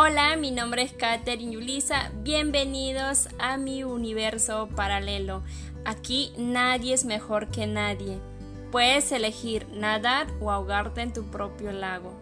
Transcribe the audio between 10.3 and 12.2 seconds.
o ahogarte en tu propio lago.